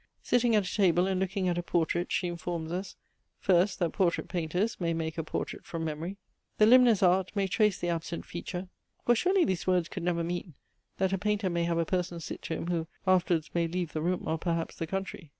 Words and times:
Sitting 0.23 0.55
at 0.55 0.67
a 0.67 0.73
table, 0.75 1.05
and 1.05 1.19
looking 1.19 1.47
at 1.47 1.59
a 1.59 1.61
portrait, 1.61 2.11
she 2.11 2.25
informs 2.27 2.71
us 2.71 2.95
First, 3.37 3.77
that 3.77 3.91
portrait 3.93 4.27
painters 4.29 4.79
may 4.81 4.95
make 4.95 5.15
a 5.19 5.23
portrait 5.23 5.63
from 5.63 5.85
memory, 5.85 6.17
"The 6.57 6.65
limner's 6.65 7.03
art 7.03 7.31
may 7.35 7.45
trace 7.47 7.77
the 7.77 7.89
absent 7.89 8.25
feature." 8.25 8.67
For 9.05 9.13
surely 9.13 9.45
these 9.45 9.67
words 9.67 9.89
could 9.89 10.01
never 10.01 10.23
mean, 10.23 10.55
that 10.97 11.13
a 11.13 11.19
painter 11.19 11.51
may 11.51 11.65
have 11.65 11.77
a 11.77 11.85
person 11.85 12.19
sit 12.19 12.41
to 12.41 12.55
him 12.55 12.65
who 12.65 12.87
afterwards 13.05 13.51
may 13.53 13.67
leave 13.67 13.93
the 13.93 14.01
room 14.01 14.23
or 14.27 14.39
perhaps 14.39 14.75
the 14.75 14.87
country? 14.87 15.29